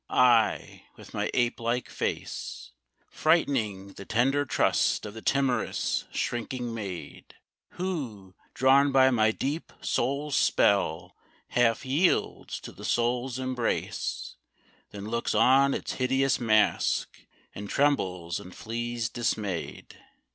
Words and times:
I, 0.09 0.85
with 0.97 1.13
my 1.13 1.29
ape 1.35 1.59
like 1.59 1.87
face, 1.87 2.71
Frighting 3.07 3.89
the 3.93 4.03
tender 4.03 4.45
trust 4.47 5.05
of 5.05 5.13
the 5.13 5.21
timorous, 5.21 6.05
shrinking 6.11 6.73
maid, 6.73 7.35
Who, 7.73 8.33
drawn 8.55 8.91
by 8.91 9.11
my 9.11 9.29
deep 9.29 9.71
soul's 9.79 10.35
spell, 10.35 11.15
half 11.49 11.85
yields 11.85 12.59
to 12.61 12.71
the 12.71 12.83
soul's 12.83 13.37
embrace 13.37 14.37
Then 14.89 15.05
looks 15.07 15.35
on 15.35 15.75
its 15.75 15.93
hideous 15.93 16.39
mask 16.39 17.19
and 17.53 17.69
trembles 17.69 18.39
and 18.39 18.55
flees 18.55 19.07
dismayed. 19.07 20.03